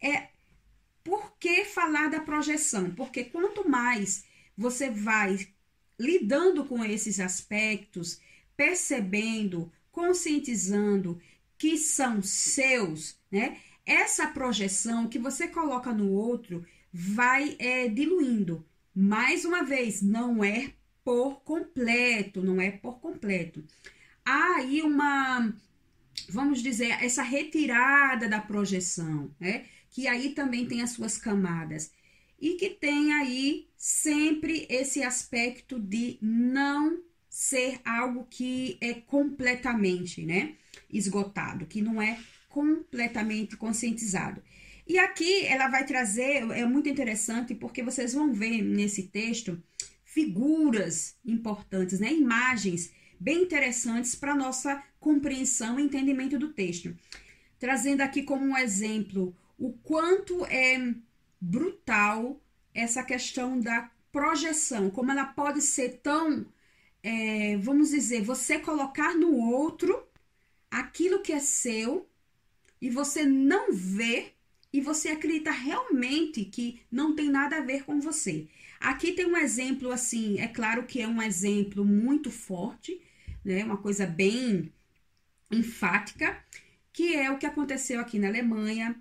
É 0.00 0.28
por 1.02 1.36
que 1.38 1.64
falar 1.64 2.08
da 2.08 2.20
projeção? 2.20 2.90
Porque 2.90 3.24
quanto 3.24 3.68
mais 3.68 4.24
você 4.56 4.90
vai 4.90 5.48
lidando 5.98 6.64
com 6.64 6.84
esses 6.84 7.20
aspectos, 7.20 8.20
percebendo, 8.56 9.70
conscientizando 9.92 11.20
que 11.56 11.76
são 11.76 12.22
seus, 12.22 13.16
né? 13.30 13.58
Essa 13.86 14.26
projeção 14.26 15.08
que 15.08 15.18
você 15.18 15.46
coloca 15.46 15.92
no 15.92 16.10
outro 16.10 16.64
vai 16.92 17.56
é, 17.58 17.88
diluindo. 17.88 18.64
Mais 18.94 19.44
uma 19.44 19.62
vez, 19.62 20.00
não 20.00 20.42
é 20.42 20.72
por 21.04 21.42
completo, 21.42 22.40
não 22.42 22.60
é 22.60 22.70
por 22.70 22.98
completo. 22.98 23.62
Há 24.24 24.56
aí 24.56 24.80
uma, 24.80 25.52
vamos 26.28 26.62
dizer, 26.62 27.02
essa 27.02 27.22
retirada 27.22 28.28
da 28.28 28.40
projeção, 28.40 29.34
né? 29.38 29.64
Que 29.90 30.06
aí 30.06 30.30
também 30.30 30.66
tem 30.66 30.82
as 30.82 30.90
suas 30.90 31.18
camadas. 31.18 31.92
E 32.40 32.54
que 32.54 32.70
tem 32.70 33.12
aí 33.12 33.68
sempre 33.76 34.66
esse 34.68 35.02
aspecto 35.02 35.78
de 35.78 36.18
não 36.20 36.98
ser 37.28 37.80
algo 37.84 38.26
que 38.28 38.76
é 38.80 38.94
completamente, 38.94 40.24
né? 40.24 40.54
Esgotado, 40.90 41.66
que 41.66 41.80
não 41.80 42.00
é 42.00 42.18
completamente 42.48 43.56
conscientizado. 43.56 44.42
E 44.86 44.98
aqui 44.98 45.44
ela 45.46 45.68
vai 45.68 45.84
trazer, 45.84 46.48
é 46.50 46.64
muito 46.66 46.88
interessante 46.88 47.54
porque 47.54 47.82
vocês 47.82 48.12
vão 48.12 48.32
ver 48.32 48.62
nesse 48.62 49.04
texto 49.04 49.60
figuras 50.04 51.16
importantes, 51.24 51.98
né? 51.98 52.12
Imagens 52.12 52.92
bem 53.24 53.44
interessantes 53.44 54.14
para 54.14 54.34
nossa 54.34 54.82
compreensão 55.00 55.80
e 55.80 55.82
entendimento 55.82 56.38
do 56.38 56.52
texto. 56.52 56.94
Trazendo 57.58 58.02
aqui 58.02 58.22
como 58.22 58.44
um 58.44 58.58
exemplo 58.58 59.34
o 59.58 59.72
quanto 59.72 60.44
é 60.44 60.94
brutal 61.40 62.38
essa 62.74 63.02
questão 63.02 63.58
da 63.58 63.90
projeção, 64.12 64.90
como 64.90 65.10
ela 65.10 65.24
pode 65.24 65.62
ser 65.62 66.00
tão, 66.02 66.44
é, 67.02 67.56
vamos 67.56 67.90
dizer, 67.90 68.22
você 68.22 68.58
colocar 68.58 69.14
no 69.16 69.34
outro 69.34 70.06
aquilo 70.70 71.22
que 71.22 71.32
é 71.32 71.40
seu 71.40 72.06
e 72.78 72.90
você 72.90 73.24
não 73.24 73.72
vê 73.72 74.32
e 74.70 74.82
você 74.82 75.08
acredita 75.08 75.50
realmente 75.50 76.44
que 76.44 76.82
não 76.92 77.14
tem 77.14 77.30
nada 77.30 77.56
a 77.56 77.62
ver 77.62 77.84
com 77.84 78.00
você. 78.00 78.48
Aqui 78.80 79.12
tem 79.12 79.24
um 79.24 79.36
exemplo 79.36 79.90
assim, 79.90 80.38
é 80.40 80.46
claro 80.46 80.84
que 80.84 81.00
é 81.00 81.08
um 81.08 81.22
exemplo 81.22 81.86
muito 81.86 82.30
forte, 82.30 83.00
né? 83.44 83.64
Uma 83.64 83.76
coisa 83.76 84.06
bem 84.06 84.72
enfática, 85.50 86.36
que 86.92 87.14
é 87.14 87.30
o 87.30 87.38
que 87.38 87.46
aconteceu 87.46 88.00
aqui 88.00 88.18
na 88.18 88.28
Alemanha, 88.28 88.96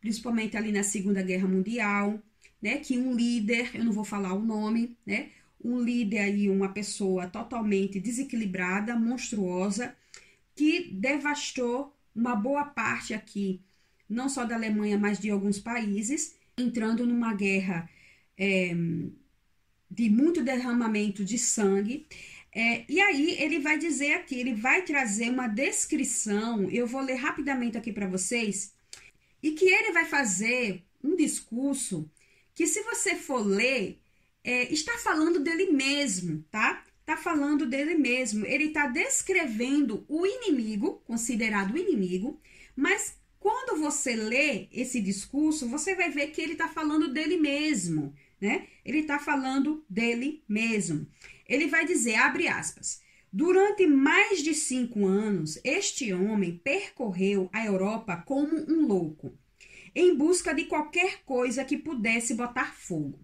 principalmente 0.00 0.56
ali 0.56 0.72
na 0.72 0.82
Segunda 0.82 1.22
Guerra 1.22 1.48
Mundial, 1.48 2.20
né? 2.60 2.78
Que 2.78 2.98
um 2.98 3.14
líder, 3.14 3.70
eu 3.74 3.84
não 3.84 3.92
vou 3.92 4.04
falar 4.04 4.32
o 4.34 4.44
nome, 4.44 4.96
né? 5.06 5.30
Um 5.64 5.80
líder 5.80 6.18
aí, 6.18 6.48
uma 6.48 6.70
pessoa 6.70 7.28
totalmente 7.28 8.00
desequilibrada, 8.00 8.96
monstruosa, 8.96 9.94
que 10.54 10.90
devastou 10.92 11.94
uma 12.14 12.34
boa 12.36 12.64
parte 12.64 13.14
aqui, 13.14 13.60
não 14.08 14.28
só 14.28 14.44
da 14.44 14.54
Alemanha, 14.54 14.98
mas 14.98 15.18
de 15.18 15.30
alguns 15.30 15.58
países, 15.58 16.36
entrando 16.58 17.06
numa 17.06 17.34
guerra 17.34 17.88
é, 18.36 18.74
de 19.90 20.08
muito 20.10 20.42
derramamento 20.42 21.24
de 21.24 21.38
sangue. 21.38 22.06
É, 22.54 22.84
e 22.88 23.00
aí 23.00 23.36
ele 23.40 23.58
vai 23.58 23.78
dizer 23.78 24.12
aqui, 24.12 24.38
ele 24.38 24.54
vai 24.54 24.82
trazer 24.82 25.30
uma 25.30 25.48
descrição, 25.48 26.68
eu 26.70 26.86
vou 26.86 27.00
ler 27.00 27.14
rapidamente 27.14 27.78
aqui 27.78 27.92
para 27.92 28.06
vocês, 28.06 28.74
e 29.42 29.52
que 29.52 29.64
ele 29.64 29.92
vai 29.92 30.04
fazer 30.04 30.84
um 31.02 31.16
discurso 31.16 32.08
que, 32.54 32.66
se 32.66 32.82
você 32.82 33.16
for 33.16 33.44
ler, 33.44 33.98
é, 34.44 34.72
está 34.72 34.98
falando 34.98 35.40
dele 35.40 35.72
mesmo, 35.72 36.44
tá? 36.50 36.84
Está 37.00 37.16
falando 37.16 37.66
dele 37.66 37.94
mesmo. 37.94 38.46
Ele 38.46 38.64
está 38.64 38.86
descrevendo 38.86 40.04
o 40.08 40.26
inimigo, 40.26 41.02
considerado 41.06 41.76
inimigo, 41.76 42.40
mas 42.76 43.16
quando 43.40 43.80
você 43.80 44.14
lê 44.14 44.68
esse 44.70 45.00
discurso, 45.00 45.68
você 45.68 45.94
vai 45.94 46.10
ver 46.10 46.28
que 46.28 46.40
ele 46.40 46.52
está 46.52 46.68
falando 46.68 47.12
dele 47.12 47.36
mesmo, 47.36 48.14
né? 48.40 48.68
Ele 48.84 48.98
está 48.98 49.18
falando 49.18 49.84
dele 49.88 50.44
mesmo. 50.48 51.06
Ele 51.52 51.66
vai 51.66 51.84
dizer, 51.84 52.14
abre 52.14 52.48
aspas, 52.48 53.02
durante 53.30 53.86
mais 53.86 54.42
de 54.42 54.54
cinco 54.54 55.06
anos, 55.06 55.60
este 55.62 56.10
homem 56.10 56.56
percorreu 56.64 57.50
a 57.52 57.62
Europa 57.62 58.16
como 58.26 58.56
um 58.56 58.86
louco, 58.86 59.38
em 59.94 60.16
busca 60.16 60.54
de 60.54 60.64
qualquer 60.64 61.22
coisa 61.26 61.62
que 61.62 61.76
pudesse 61.76 62.32
botar 62.32 62.74
fogo. 62.74 63.20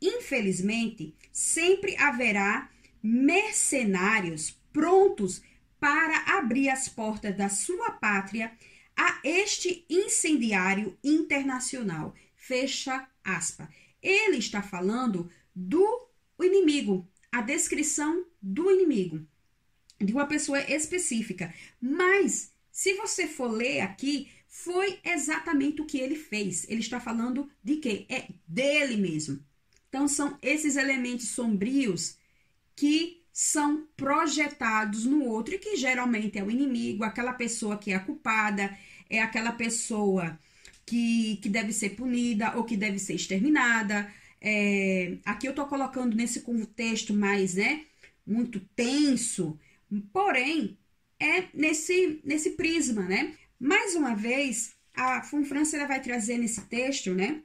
Infelizmente, 0.00 1.14
sempre 1.30 1.96
haverá 1.98 2.68
mercenários 3.00 4.60
prontos 4.72 5.40
para 5.78 6.36
abrir 6.36 6.68
as 6.68 6.88
portas 6.88 7.36
da 7.36 7.48
sua 7.48 7.92
pátria 7.92 8.50
a 8.96 9.20
este 9.22 9.86
incendiário 9.88 10.98
internacional. 11.04 12.12
Fecha 12.34 13.08
aspas. 13.22 13.68
Ele 14.02 14.38
está 14.38 14.60
falando 14.62 15.30
do 15.54 16.08
inimigo, 16.40 17.08
a 17.32 17.40
descrição 17.40 18.26
do 18.40 18.70
inimigo, 18.70 19.26
de 19.98 20.12
uma 20.12 20.26
pessoa 20.26 20.60
específica. 20.70 21.52
Mas, 21.80 22.52
se 22.70 22.94
você 22.94 23.26
for 23.26 23.50
ler 23.50 23.80
aqui, 23.80 24.30
foi 24.46 25.00
exatamente 25.02 25.80
o 25.80 25.86
que 25.86 25.98
ele 25.98 26.14
fez. 26.14 26.68
Ele 26.68 26.80
está 26.80 27.00
falando 27.00 27.50
de 27.64 27.76
quê? 27.76 28.04
É 28.08 28.28
dele 28.46 28.98
mesmo. 28.98 29.42
Então, 29.88 30.06
são 30.06 30.38
esses 30.42 30.76
elementos 30.76 31.28
sombrios 31.28 32.16
que 32.76 33.22
são 33.32 33.88
projetados 33.96 35.06
no 35.06 35.24
outro 35.24 35.54
e 35.54 35.58
que 35.58 35.76
geralmente 35.76 36.38
é 36.38 36.44
o 36.44 36.50
inimigo, 36.50 37.02
aquela 37.02 37.32
pessoa 37.32 37.78
que 37.78 37.92
é 37.92 37.98
culpada, 37.98 38.76
é 39.08 39.20
aquela 39.20 39.52
pessoa 39.52 40.38
que, 40.84 41.38
que 41.42 41.48
deve 41.48 41.72
ser 41.72 41.90
punida 41.90 42.56
ou 42.56 42.64
que 42.64 42.76
deve 42.76 42.98
ser 42.98 43.14
exterminada. 43.14 44.12
É, 44.44 45.18
aqui 45.24 45.46
eu 45.46 45.54
tô 45.54 45.64
colocando 45.66 46.16
nesse 46.16 46.40
contexto 46.40 47.14
mais, 47.14 47.54
né, 47.54 47.84
muito 48.26 48.58
tenso, 48.74 49.56
porém, 50.12 50.76
é 51.20 51.44
nesse, 51.54 52.20
nesse 52.24 52.50
prisma, 52.50 53.02
né? 53.02 53.36
Mais 53.60 53.94
uma 53.94 54.14
vez, 54.16 54.74
a 54.92 55.22
Fonfrance 55.22 55.76
ela 55.76 55.86
vai 55.86 56.02
trazer 56.02 56.38
nesse 56.38 56.62
texto, 56.62 57.14
né, 57.14 57.40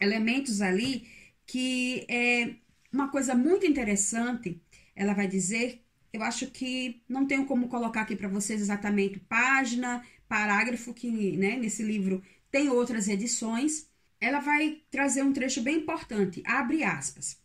elementos 0.00 0.62
ali 0.62 1.06
que 1.46 2.06
é 2.08 2.54
uma 2.92 3.08
coisa 3.08 3.34
muito 3.34 3.66
interessante. 3.66 4.60
Ela 4.94 5.12
vai 5.14 5.28
dizer, 5.28 5.82
eu 6.12 6.22
acho 6.22 6.50
que 6.50 7.02
não 7.08 7.26
tenho 7.26 7.46
como 7.46 7.68
colocar 7.68 8.02
aqui 8.02 8.16
para 8.16 8.28
vocês 8.28 8.60
exatamente 8.60 9.20
página, 9.20 10.04
parágrafo 10.28 10.94
que, 10.94 11.36
né, 11.36 11.56
nesse 11.56 11.82
livro 11.82 12.22
tem 12.50 12.68
outras 12.70 13.06
edições. 13.06 13.88
Ela 14.20 14.40
vai 14.40 14.82
trazer 14.90 15.22
um 15.22 15.32
trecho 15.32 15.62
bem 15.62 15.78
importante, 15.78 16.42
abre 16.46 16.82
aspas. 16.82 17.38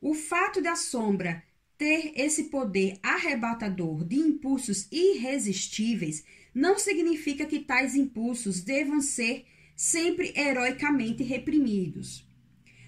O 0.00 0.14
fato 0.14 0.60
da 0.60 0.76
sombra 0.76 1.42
ter 1.76 2.12
esse 2.14 2.44
poder 2.44 2.98
arrebatador 3.02 4.04
de 4.04 4.16
impulsos 4.16 4.86
irresistíveis 4.92 6.24
não 6.54 6.78
significa 6.78 7.46
que 7.46 7.60
tais 7.60 7.96
impulsos 7.96 8.60
devam 8.60 9.00
ser 9.00 9.44
sempre 9.74 10.32
heroicamente 10.36 11.22
reprimidos. 11.24 12.26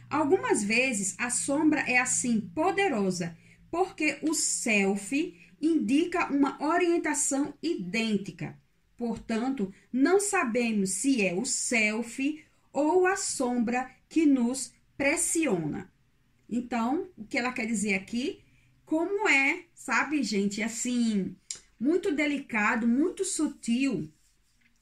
Algumas 0.08 0.62
vezes 0.62 1.16
a 1.18 1.30
sombra 1.30 1.80
é 1.80 1.98
assim 1.98 2.40
poderosa 2.40 3.36
porque 3.70 4.18
o 4.22 4.34
self 4.34 5.34
indica 5.60 6.32
uma 6.32 6.62
orientação 6.62 7.54
idêntica. 7.60 8.56
Portanto, 8.96 9.72
não 9.92 10.20
sabemos 10.20 10.90
se 10.90 11.26
é 11.26 11.34
o 11.34 11.44
self 11.44 12.42
ou 12.76 13.06
a 13.06 13.16
sombra 13.16 13.90
que 14.06 14.26
nos 14.26 14.70
pressiona. 14.98 15.90
Então, 16.46 17.08
o 17.16 17.24
que 17.24 17.38
ela 17.38 17.50
quer 17.50 17.64
dizer 17.64 17.94
aqui? 17.94 18.44
Como 18.84 19.26
é, 19.26 19.64
sabe, 19.74 20.22
gente, 20.22 20.62
assim, 20.62 21.34
muito 21.80 22.12
delicado, 22.12 22.86
muito 22.86 23.24
sutil 23.24 24.12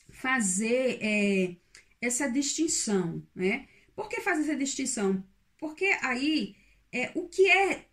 fazer 0.08 0.98
é, 1.00 1.56
essa 2.00 2.28
distinção, 2.28 3.24
né? 3.32 3.68
Por 3.94 4.08
que 4.08 4.20
fazer 4.20 4.42
essa 4.42 4.56
distinção? 4.56 5.24
Porque 5.56 5.86
aí 6.02 6.56
é, 6.90 7.12
o 7.14 7.28
que 7.28 7.48
é 7.48 7.86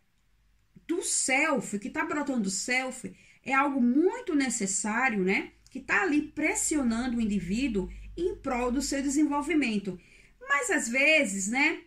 do 0.88 1.04
self, 1.04 1.78
que 1.78 1.90
está 1.90 2.04
brotando 2.04 2.42
do 2.42 2.50
self, 2.50 3.16
é 3.44 3.54
algo 3.54 3.80
muito 3.80 4.34
necessário, 4.34 5.24
né? 5.24 5.52
Que 5.70 5.78
está 5.78 6.02
ali 6.02 6.24
pressionando 6.24 7.18
o 7.18 7.22
indivíduo 7.22 7.88
em 8.22 8.36
prol 8.36 8.72
do 8.72 8.82
seu 8.82 9.02
desenvolvimento. 9.02 10.00
Mas 10.40 10.70
às 10.70 10.88
vezes, 10.88 11.48
né? 11.48 11.82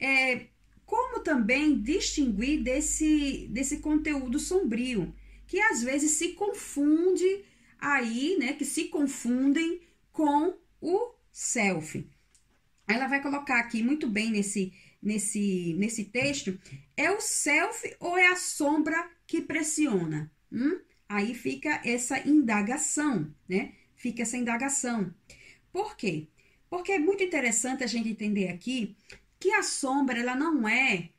É, 0.00 0.46
como 0.86 1.20
também 1.20 1.80
distinguir 1.80 2.62
desse, 2.62 3.48
desse 3.50 3.78
conteúdo 3.78 4.38
sombrio? 4.38 5.14
que 5.48 5.58
às 5.58 5.82
vezes 5.82 6.12
se 6.12 6.34
confunde 6.34 7.44
aí, 7.80 8.36
né, 8.38 8.52
que 8.52 8.64
se 8.64 8.84
confundem 8.84 9.80
com 10.12 10.54
o 10.80 11.14
self. 11.32 12.06
Ela 12.86 13.08
vai 13.08 13.20
colocar 13.20 13.58
aqui 13.58 13.82
muito 13.82 14.06
bem 14.06 14.30
nesse 14.30 14.72
nesse 15.00 15.74
nesse 15.78 16.06
texto, 16.06 16.58
é 16.96 17.10
o 17.10 17.20
self 17.20 17.96
ou 18.00 18.18
é 18.18 18.26
a 18.28 18.36
sombra 18.36 19.10
que 19.26 19.40
pressiona? 19.40 20.30
Hum? 20.52 20.80
Aí 21.08 21.34
fica 21.34 21.80
essa 21.84 22.18
indagação, 22.28 23.32
né? 23.48 23.72
Fica 23.94 24.22
essa 24.22 24.36
indagação. 24.36 25.14
Por 25.72 25.96
quê? 25.96 26.28
Porque 26.68 26.92
é 26.92 26.98
muito 26.98 27.22
interessante 27.22 27.82
a 27.82 27.86
gente 27.86 28.08
entender 28.08 28.48
aqui 28.48 28.96
que 29.38 29.52
a 29.52 29.62
sombra 29.62 30.18
ela 30.18 30.34
não 30.34 30.68
é 30.68 31.10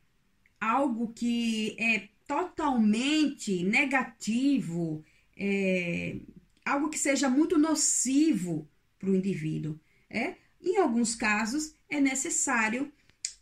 algo 0.59 1.13
que 1.13 1.75
é 1.79 2.09
totalmente 2.27 3.63
negativo, 3.63 5.03
é, 5.35 6.17
algo 6.65 6.89
que 6.89 6.99
seja 6.99 7.29
muito 7.29 7.57
nocivo 7.57 8.69
para 8.99 9.09
o 9.09 9.15
indivíduo. 9.15 9.79
É? 10.09 10.35
Em 10.61 10.77
alguns 10.77 11.15
casos, 11.15 11.73
é 11.89 11.99
necessário, 11.99 12.91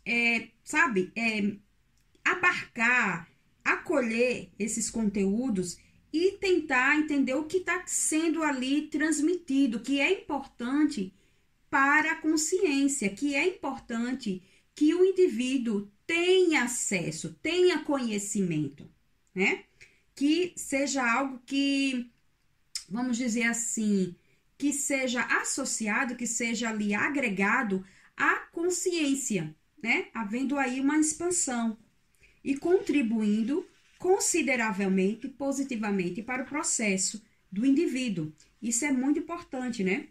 é, 0.06 0.48
sabe, 0.64 1.12
é, 1.16 1.56
abarcar, 2.24 3.28
acolher 3.64 4.50
esses 4.58 4.88
conteúdos 4.88 5.78
e 6.12 6.32
tentar 6.32 6.96
entender 6.96 7.34
o 7.34 7.44
que 7.44 7.58
está 7.58 7.82
sendo 7.86 8.42
ali 8.42 8.88
transmitido, 8.88 9.80
que 9.80 10.00
é 10.00 10.12
importante 10.12 11.12
para 11.70 12.12
a 12.12 12.16
consciência, 12.16 13.10
que 13.10 13.34
é 13.34 13.46
importante 13.46 14.42
que 14.74 14.94
o 14.94 15.04
indivíduo 15.04 15.90
tenha 16.06 16.62
acesso, 16.62 17.34
tenha 17.42 17.80
conhecimento, 17.80 18.88
né? 19.34 19.64
Que 20.14 20.52
seja 20.56 21.04
algo 21.04 21.40
que, 21.44 22.10
vamos 22.88 23.16
dizer 23.16 23.44
assim, 23.44 24.16
que 24.56 24.72
seja 24.72 25.22
associado, 25.40 26.16
que 26.16 26.26
seja 26.26 26.70
ali 26.70 26.94
agregado 26.94 27.84
à 28.16 28.36
consciência, 28.50 29.54
né? 29.82 30.08
Havendo 30.14 30.56
aí 30.56 30.80
uma 30.80 30.98
expansão 30.98 31.76
e 32.42 32.56
contribuindo 32.56 33.66
consideravelmente 33.98 35.28
positivamente 35.28 36.22
para 36.22 36.42
o 36.42 36.46
processo 36.46 37.22
do 37.50 37.66
indivíduo. 37.66 38.32
Isso 38.62 38.84
é 38.84 38.92
muito 38.92 39.18
importante, 39.18 39.82
né? 39.82 40.06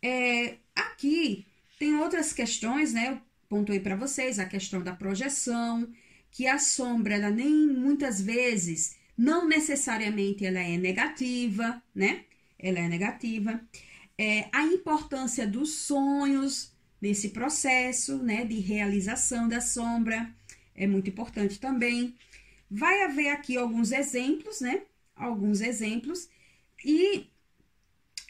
É, 0.00 0.56
aqui 0.74 1.46
tem 1.78 1.94
outras 1.96 2.32
questões, 2.32 2.92
né? 2.92 3.20
pontuei 3.52 3.78
para 3.78 3.94
vocês 3.94 4.38
a 4.38 4.46
questão 4.46 4.82
da 4.82 4.94
projeção, 4.94 5.86
que 6.30 6.46
a 6.46 6.58
sombra, 6.58 7.16
ela 7.16 7.28
nem 7.28 7.66
muitas 7.66 8.18
vezes, 8.18 8.96
não 9.16 9.46
necessariamente 9.46 10.46
ela 10.46 10.58
é 10.58 10.78
negativa, 10.78 11.82
né? 11.94 12.24
Ela 12.58 12.78
é 12.78 12.88
negativa. 12.88 13.60
É, 14.16 14.48
a 14.50 14.64
importância 14.64 15.46
dos 15.46 15.74
sonhos 15.74 16.72
nesse 16.98 17.28
processo, 17.28 18.22
né, 18.22 18.44
de 18.46 18.58
realização 18.58 19.46
da 19.48 19.60
sombra 19.60 20.34
é 20.74 20.86
muito 20.86 21.10
importante 21.10 21.60
também. 21.60 22.14
Vai 22.74 23.02
haver 23.02 23.28
aqui 23.28 23.56
alguns 23.58 23.92
exemplos, 23.92 24.62
né? 24.62 24.82
Alguns 25.14 25.60
exemplos. 25.60 26.28
E 26.82 27.26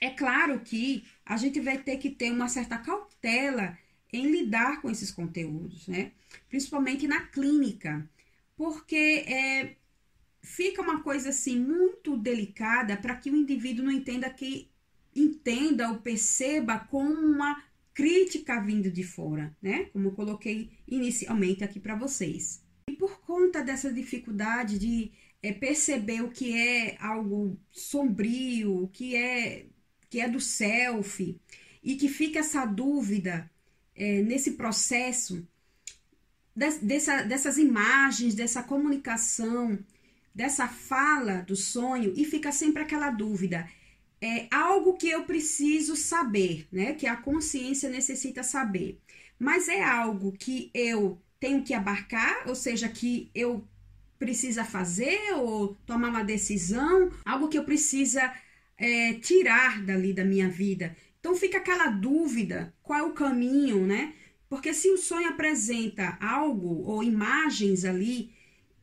é 0.00 0.10
claro 0.10 0.58
que 0.60 1.04
a 1.24 1.36
gente 1.36 1.60
vai 1.60 1.78
ter 1.78 1.96
que 1.98 2.10
ter 2.10 2.32
uma 2.32 2.48
certa 2.48 2.76
cautela 2.76 3.78
em 4.12 4.30
lidar 4.30 4.82
com 4.82 4.90
esses 4.90 5.12
conteúdos, 5.12 5.86
né? 5.86 6.10
Principalmente 6.48 7.06
na 7.06 7.20
clínica, 7.20 8.04
porque 8.56 9.24
é, 9.28 9.76
fica 10.42 10.82
uma 10.82 11.02
coisa 11.02 11.28
assim 11.28 11.58
muito 11.58 12.16
delicada 12.16 12.96
para 12.96 13.14
que 13.14 13.30
o 13.30 13.36
indivíduo 13.36 13.84
não 13.84 13.92
entenda 13.92 14.28
que 14.28 14.68
entenda 15.14 15.88
ou 15.88 15.98
perceba 15.98 16.80
como 16.80 17.14
uma 17.14 17.62
crítica 17.94 18.60
vindo 18.60 18.90
de 18.90 19.04
fora, 19.04 19.56
né? 19.62 19.84
Como 19.92 20.08
eu 20.08 20.12
coloquei 20.12 20.72
inicialmente 20.88 21.62
aqui 21.62 21.78
para 21.78 21.94
vocês. 21.94 22.61
E 22.88 22.96
por 22.96 23.20
conta 23.20 23.62
dessa 23.62 23.92
dificuldade 23.92 24.78
de 24.78 25.12
é, 25.42 25.52
perceber 25.52 26.22
o 26.22 26.30
que 26.30 26.56
é 26.56 26.96
algo 27.00 27.58
sombrio, 27.70 28.84
o 28.84 28.88
que 28.88 29.16
é 29.16 29.66
que 30.08 30.20
é 30.20 30.28
do 30.28 30.40
self, 30.40 31.40
e 31.82 31.96
que 31.96 32.08
fica 32.08 32.40
essa 32.40 32.66
dúvida 32.66 33.50
é, 33.94 34.22
nesse 34.22 34.52
processo 34.52 35.46
dessa, 36.54 37.22
dessas 37.22 37.56
imagens, 37.56 38.34
dessa 38.34 38.62
comunicação, 38.62 39.78
dessa 40.34 40.68
fala 40.68 41.42
do 41.42 41.56
sonho 41.56 42.12
e 42.16 42.24
fica 42.24 42.52
sempre 42.52 42.82
aquela 42.82 43.10
dúvida. 43.10 43.68
É 44.20 44.46
algo 44.50 44.94
que 44.94 45.08
eu 45.08 45.24
preciso 45.24 45.96
saber, 45.96 46.68
né? 46.70 46.94
Que 46.94 47.06
a 47.06 47.16
consciência 47.16 47.90
necessita 47.90 48.42
saber. 48.42 49.00
Mas 49.38 49.68
é 49.68 49.82
algo 49.82 50.30
que 50.32 50.70
eu 50.72 51.20
tenho 51.42 51.64
que 51.64 51.74
abarcar, 51.74 52.44
ou 52.46 52.54
seja, 52.54 52.88
que 52.88 53.28
eu 53.34 53.66
precisa 54.16 54.64
fazer 54.64 55.18
ou 55.34 55.74
tomar 55.84 56.08
uma 56.10 56.22
decisão, 56.22 57.10
algo 57.24 57.48
que 57.48 57.58
eu 57.58 57.64
precisa 57.64 58.32
é, 58.78 59.14
tirar 59.14 59.82
dali 59.82 60.12
da 60.12 60.24
minha 60.24 60.48
vida. 60.48 60.96
Então 61.18 61.34
fica 61.34 61.58
aquela 61.58 61.88
dúvida, 61.88 62.72
qual 62.80 63.00
é 63.00 63.02
o 63.02 63.12
caminho, 63.12 63.84
né? 63.84 64.14
Porque 64.48 64.72
se 64.72 64.88
o 64.88 64.96
sonho 64.96 65.30
apresenta 65.30 66.16
algo 66.20 66.84
ou 66.88 67.02
imagens 67.02 67.84
ali, 67.84 68.32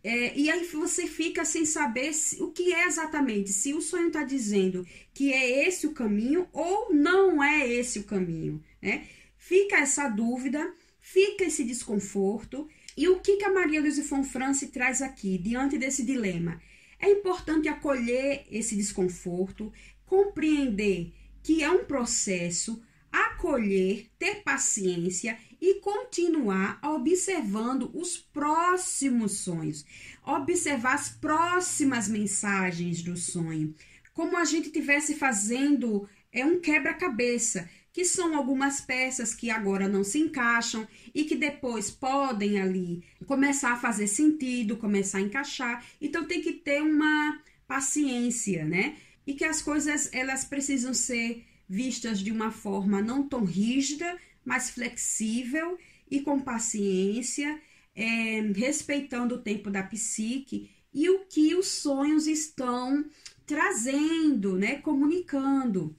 é, 0.04 0.38
e 0.38 0.52
aí 0.52 0.66
você 0.66 1.08
fica 1.08 1.46
sem 1.46 1.66
saber 1.66 2.12
se, 2.14 2.44
o 2.44 2.52
que 2.52 2.74
é 2.74 2.86
exatamente, 2.86 3.54
se 3.54 3.74
o 3.74 3.80
sonho 3.80 4.08
está 4.08 4.24
dizendo 4.24 4.86
que 5.14 5.32
é 5.32 5.66
esse 5.66 5.88
o 5.88 5.94
caminho 5.94 6.46
ou 6.52 6.94
não 6.94 7.42
é 7.42 7.66
esse 7.66 8.00
o 8.00 8.04
caminho, 8.04 8.62
né? 8.82 9.08
Fica 9.38 9.78
essa 9.78 10.10
dúvida, 10.10 10.74
fica 11.12 11.46
esse 11.46 11.64
desconforto. 11.64 12.68
E 12.96 13.08
o 13.08 13.20
que, 13.20 13.38
que 13.38 13.46
a 13.46 13.54
Maria 13.54 13.82
Luísa 13.82 14.04
Fonfrance 14.04 14.68
traz 14.68 15.02
aqui, 15.02 15.38
diante 15.38 15.78
desse 15.78 16.06
dilema? 16.06 16.62
É 17.00 17.10
importante 17.10 17.68
acolher 17.68 18.46
esse 18.52 18.76
desconforto, 18.76 19.72
compreender 20.06 21.14
que 21.42 21.64
é 21.64 21.72
um 21.72 21.86
processo, 21.86 22.82
acolher, 23.12 24.08
ter 24.20 24.44
paciência 24.44 25.38
e 25.60 25.76
continuar 25.76 26.80
observando 26.84 27.90
os 27.94 28.18
próximos 28.18 29.40
sonhos, 29.40 29.86
observar 30.24 30.94
as 30.94 31.10
próximas 31.10 32.08
mensagens 32.08 33.02
do 33.02 33.18
sonho, 33.18 33.74
como 34.14 34.38
a 34.38 34.46
gente 34.46 34.70
tivesse 34.70 35.16
fazendo 35.16 36.08
é 36.32 36.46
um 36.46 36.60
quebra-cabeça, 36.60 37.68
que 37.92 38.06
são 38.06 38.36
algumas 38.36 38.82
peças 38.82 39.34
que 39.34 39.50
agora 39.50 39.88
não 39.88 40.04
se 40.04 40.20
encaixam 40.20 40.88
e 41.14 41.24
que 41.24 41.36
depois 41.36 41.90
podem 41.90 42.62
ali 42.62 43.04
começar 43.26 43.74
a 43.74 43.80
fazer 43.80 44.08
sentido, 44.08 44.78
começar 44.78 45.18
a 45.18 45.22
encaixar. 45.22 45.86
Então 46.00 46.26
tem 46.26 46.42
que 46.42 46.54
ter 46.54 46.82
uma 46.82 47.42
paciência, 47.68 48.66
né? 48.66 48.98
E 49.26 49.34
que 49.34 49.46
as 49.46 49.62
coisas 49.62 50.10
elas 50.12 50.44
precisam 50.44 50.94
ser 50.94 51.46
vistas 51.68 52.20
de 52.20 52.32
uma 52.32 52.52
forma 52.52 53.02
não 53.02 53.28
tão 53.28 53.44
rígida, 53.44 54.18
mas 54.44 54.70
flexível 54.72 55.78
e 56.10 56.22
com 56.22 56.40
paciência, 56.40 57.62
é, 57.96 58.42
respeitando 58.56 59.36
o 59.36 59.42
tempo 59.42 59.70
da 59.70 59.84
psique 59.84 60.72
e 60.94 61.10
o 61.10 61.26
que 61.26 61.54
os 61.54 61.68
sonhos 61.68 62.26
estão 62.26 63.06
trazendo, 63.46 64.58
né, 64.58 64.76
comunicando. 64.78 65.96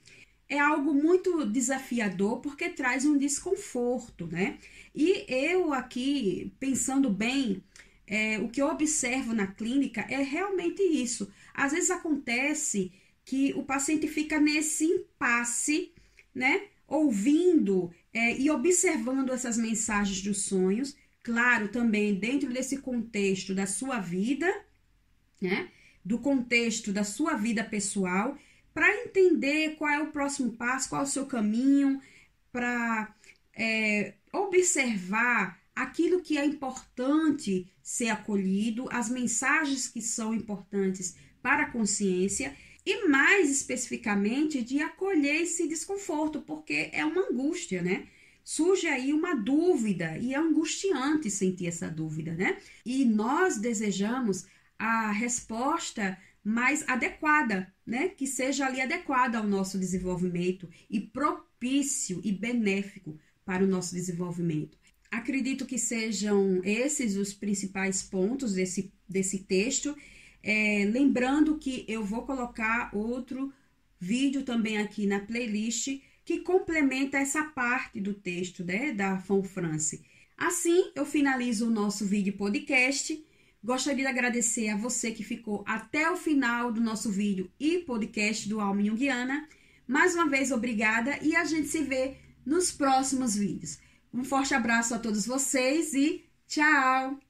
É 0.51 0.59
algo 0.59 0.93
muito 0.93 1.47
desafiador 1.47 2.41
porque 2.41 2.69
traz 2.69 3.07
um 3.07 3.17
desconforto, 3.17 4.27
né? 4.27 4.59
E 4.93 5.25
eu 5.29 5.73
aqui, 5.73 6.53
pensando 6.59 7.09
bem, 7.09 7.63
é, 8.05 8.37
o 8.41 8.49
que 8.49 8.61
eu 8.61 8.67
observo 8.67 9.33
na 9.33 9.47
clínica 9.47 10.01
é 10.11 10.21
realmente 10.21 10.83
isso. 10.83 11.31
Às 11.55 11.71
vezes 11.71 11.89
acontece 11.89 12.91
que 13.25 13.55
o 13.55 13.63
paciente 13.63 14.09
fica 14.09 14.41
nesse 14.41 14.85
impasse, 14.87 15.93
né? 16.35 16.63
Ouvindo 16.89 17.89
é, 18.13 18.37
e 18.37 18.51
observando 18.51 19.31
essas 19.31 19.57
mensagens 19.57 20.21
dos 20.21 20.43
sonhos, 20.47 20.97
claro, 21.23 21.69
também 21.69 22.13
dentro 22.17 22.53
desse 22.53 22.79
contexto 22.79 23.55
da 23.55 23.69
sua 23.69 24.01
vida, 24.01 24.53
né? 25.41 25.69
Do 26.05 26.19
contexto 26.19 26.93
da 26.93 27.05
sua 27.05 27.37
vida 27.37 27.63
pessoal, 27.63 28.37
para 28.73 29.03
entender 29.03 29.77
qual 29.77 29.91
é 29.91 30.01
o 30.01 30.11
próximo 30.11 30.53
passo, 30.53 30.89
qual 30.89 31.03
é 31.03 31.05
o 31.05 31.09
seu 31.09 31.27
caminho, 31.27 32.01
para 32.53 33.15
é, 33.55 34.15
observar 34.33 35.61
aquilo 35.75 36.21
que 36.21 36.37
é 36.37 36.45
importante 36.45 37.67
ser 37.83 38.09
acolhido, 38.09 38.89
as 38.93 39.09
mensagens 39.09 39.89
que 39.89 40.01
são 40.01 40.35
importantes 40.35 41.17
para 41.43 41.65
a 41.65 41.71
consciência 41.71 42.55
e 42.85 43.09
mais 43.09 43.51
especificamente 43.51 44.63
de 44.63 44.81
acolher 44.81 45.43
esse 45.43 45.69
desconforto, 45.69 46.41
porque 46.43 46.91
é 46.93 47.05
uma 47.05 47.29
angústia, 47.29 47.83
né? 47.83 48.07
Surge 48.43 48.87
aí 48.87 49.13
uma 49.13 49.35
dúvida 49.35 50.17
e 50.19 50.35
é 50.35 50.39
angustiante 50.39 51.31
sentir 51.31 51.67
essa 51.67 51.89
dúvida, 51.89 52.35
né? 52.35 52.59
E 52.85 53.05
nós 53.05 53.59
desejamos 53.59 54.47
a 54.79 55.11
resposta 55.11 56.19
mais 56.43 56.87
adequada, 56.89 57.73
né? 57.87 58.09
Que 58.09 58.27
seja 58.27 58.67
ali 58.67 58.81
adequada 58.81 59.39
ao 59.39 59.47
nosso 59.47 59.79
desenvolvimento 59.79 60.69
e 60.89 61.01
propício 61.01 62.21
e 62.25 62.33
benéfico 62.33 63.19
para 63.45 63.65
o 63.65 63.69
nosso 63.69 63.95
desenvolvimento. 63.95 64.79
Acredito 65.11 65.67
que 65.67 65.79
sejam 65.79 66.61
esses 66.65 67.17
os 67.17 67.35
principais 67.35 68.03
pontos 68.03 68.55
desse, 68.55 68.93
desse 69.09 69.41
texto 69.41 69.95
é, 70.43 70.89
lembrando 70.91 71.59
que 71.59 71.85
eu 71.87 72.05
vou 72.05 72.23
colocar 72.23 72.91
outro 72.95 73.53
vídeo 73.99 74.43
também 74.43 74.79
aqui 74.79 75.07
na 75.07 75.21
playlist 75.21 76.01
que 76.25 76.41
complementa 76.41 77.19
essa 77.19 77.45
parte 77.45 78.01
do 78.01 78.15
texto 78.15 78.65
né, 78.65 78.93
da 78.93 79.19
Fon 79.19 79.43
France. 79.43 80.03
Assim, 80.37 80.91
eu 80.95 81.05
finalizo 81.05 81.67
o 81.67 81.71
nosso 81.71 82.07
vídeo 82.07 82.33
podcast. 82.35 83.23
Gostaria 83.63 84.05
de 84.05 84.11
agradecer 84.11 84.71
a 84.71 84.77
você 84.77 85.11
que 85.13 85.23
ficou 85.23 85.63
até 85.67 86.11
o 86.11 86.17
final 86.17 86.73
do 86.73 86.81
nosso 86.81 87.11
vídeo 87.11 87.51
e 87.61 87.79
podcast 87.79 88.49
do 88.49 88.61
Alma 88.61 88.83
Jungiana. 88.83 89.47
Mais 89.87 90.15
uma 90.15 90.29
vez, 90.29 90.51
obrigada 90.51 91.19
e 91.21 91.37
a 91.37 91.45
gente 91.45 91.69
se 91.69 91.83
vê 91.83 92.17
nos 92.45 92.73
próximos 92.73 93.35
vídeos. 93.35 93.79
Um 94.13 94.25
forte 94.25 94.55
abraço 94.55 94.95
a 94.95 94.99
todos 94.99 95.27
vocês 95.27 95.93
e 95.93 96.25
tchau! 96.47 97.30